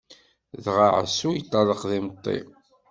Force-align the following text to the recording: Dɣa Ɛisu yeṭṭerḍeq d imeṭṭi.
Dɣa 0.63 0.87
Ɛisu 0.99 1.29
yeṭṭerḍeq 1.33 1.81
d 1.89 1.91
imeṭṭi. 1.97 2.37